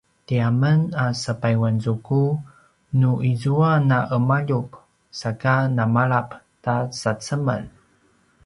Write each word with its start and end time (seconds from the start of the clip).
tiamen 0.27 0.79
a 1.03 1.05
sepayuanzuku 1.21 2.21
nu 2.99 3.11
izua 3.31 3.71
na’emaljup 3.89 4.67
saka 5.19 5.55
namalap 5.77 6.27
ta 6.63 6.75
sacemel 6.99 7.61